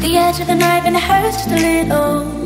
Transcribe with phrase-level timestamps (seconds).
[0.00, 2.40] the edge of the knife and it hurts just a little.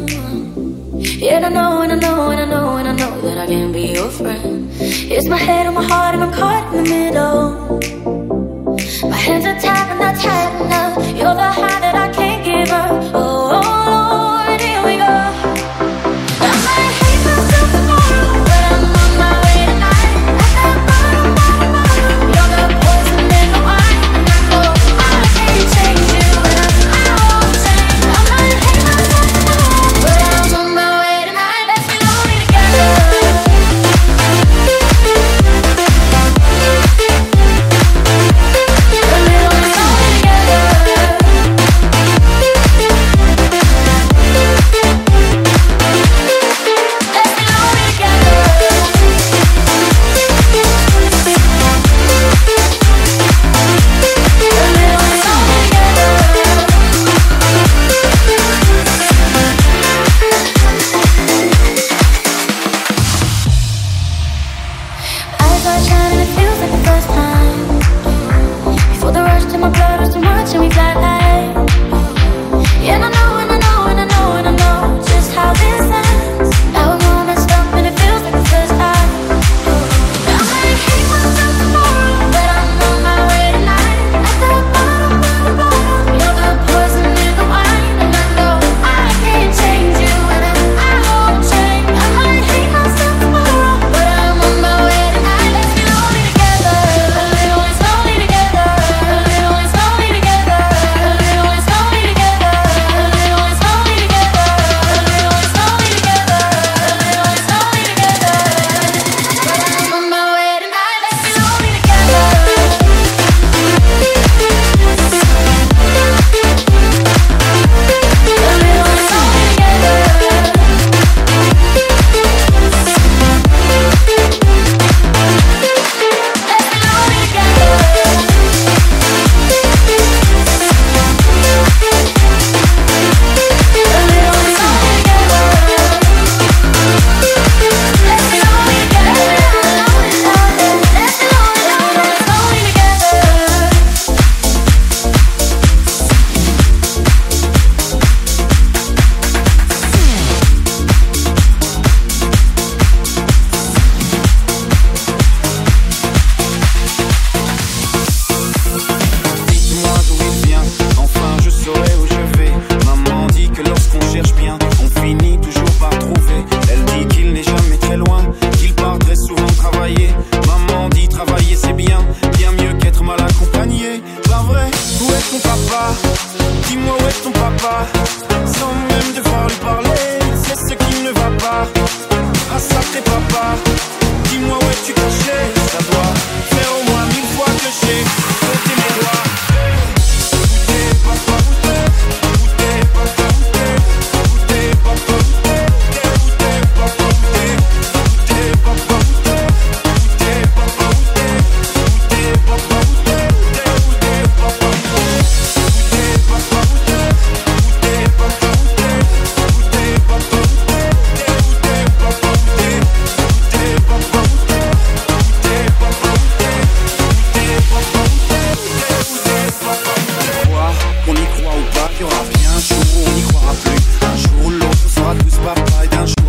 [1.25, 3.47] Yeah, and I know, and I know, and I know, and I know that I
[3.47, 4.69] can't be your friend.
[4.81, 7.81] It's my head on my heart and I'm caught in the middle.
[9.09, 10.97] My hands are tied and I'm tight enough.
[11.17, 12.44] You're the high that I can't.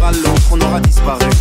[0.06, 1.35] on aura disparu.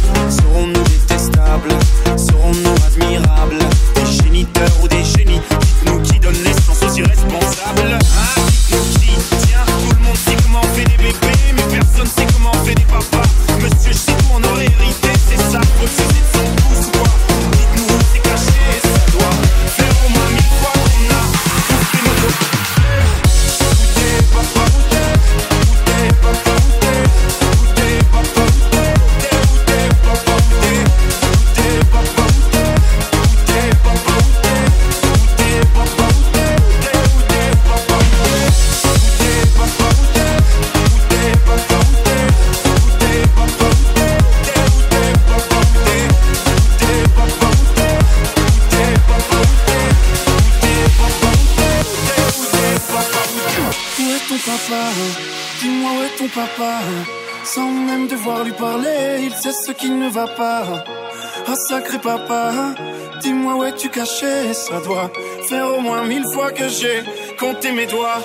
[66.55, 67.03] Que j'ai
[67.39, 68.21] compté mes doigts.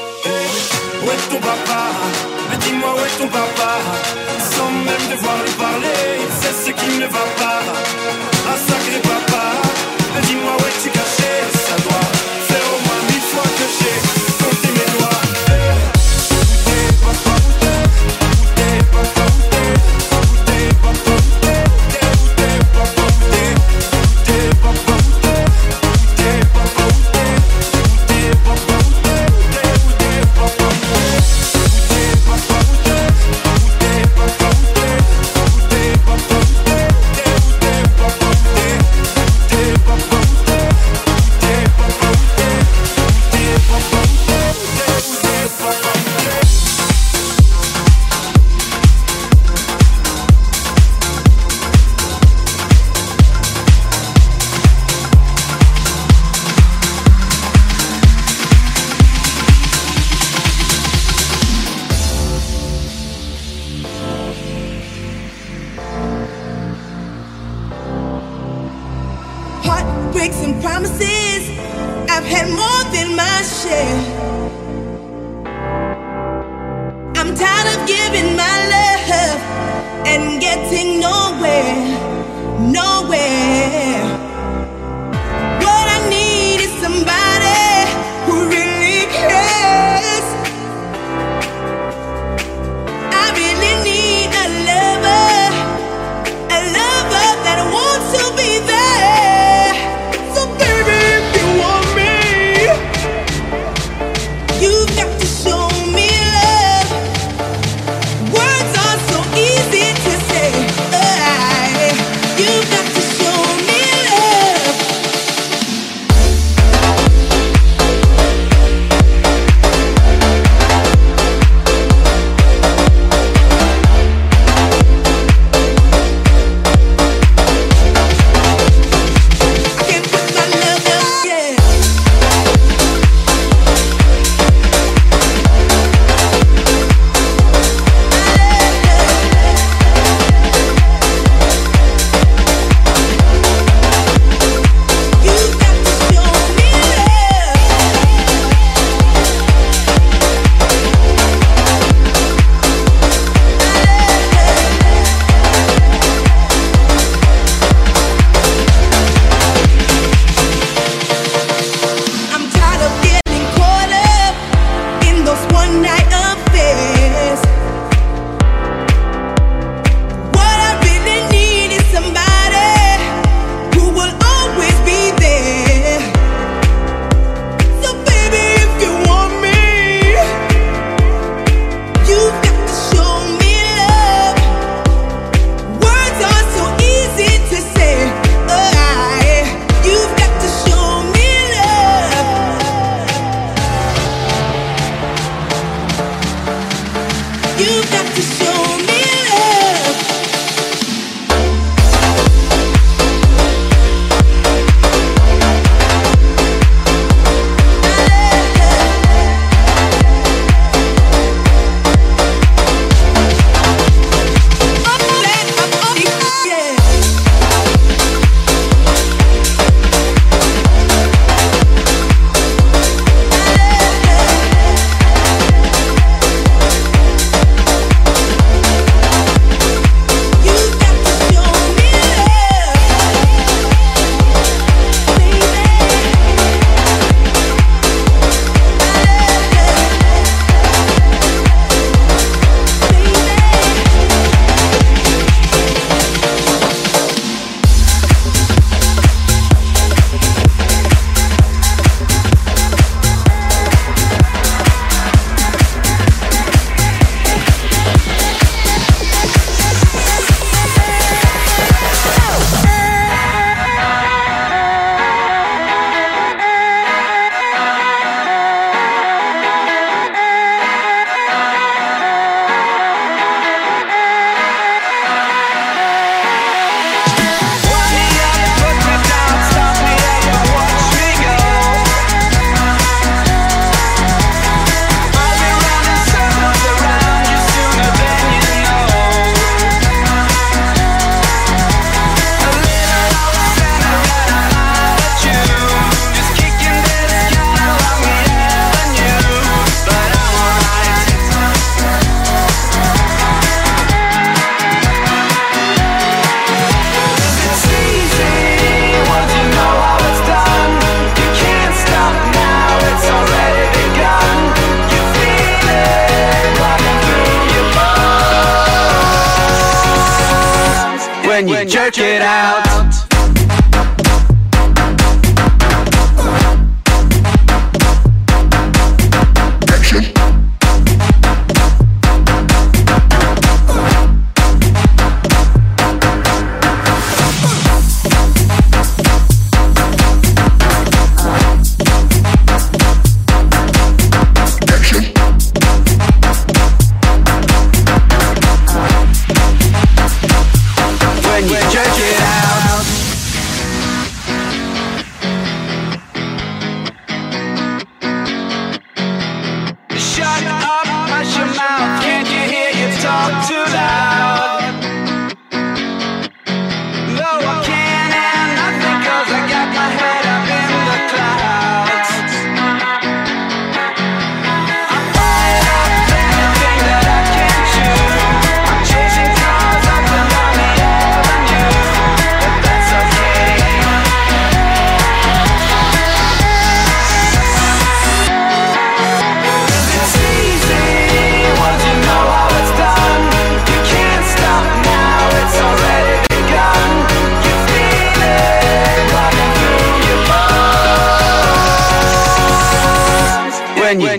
[321.92, 322.69] Jerk it out.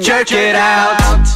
[0.01, 1.30] jerk it out.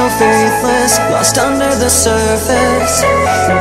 [0.00, 3.02] so faithless, lost under the surface.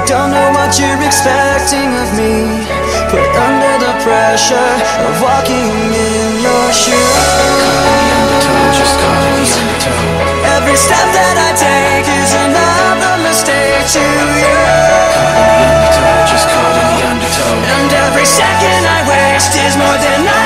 [0.07, 2.63] Don't know what you're expecting of me.
[3.11, 4.73] Put under the pressure
[5.07, 7.19] of walking in your shoes.
[10.55, 14.05] Every step that I take is another mistake to
[14.39, 14.59] you.
[17.75, 20.38] And every second I waste is more than I.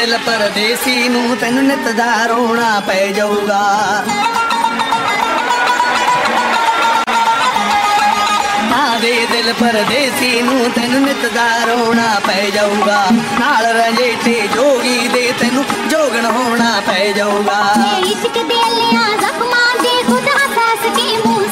[0.00, 3.60] ਦਿਲ ਪਰਦੇਸੀ ਨੂੰ ਤੈਨੂੰ ਨਿਤ ਦਾ ਰੋਣਾ ਪੈ ਜਾਊਗਾ।
[9.00, 13.04] ਦੇ ਦਿਲ ਪਰਦੇਸੀ ਨੂੰ ਤੈਨੂੰ ਨਿਤ ਦਾ ਰੋਣਾ ਪੈ ਜਾਊਗਾ।
[13.40, 17.60] ਨਾਲ ਰੰਜੇਟੇ ਜੋਗੀ ਦੇ ਤੈਨੂੰ ਜੋਗਣ ਹੋਣਾ ਪੈ ਜਾਊਗਾ।
[18.06, 21.48] ਇਸ਼ਕ ਦੇ ਅਲਿਆਂ ਜ਼ਖਮਾਂ ਦੇ ਖੁਦ ਹੱਸ ਕੇ ਮੂੰਹ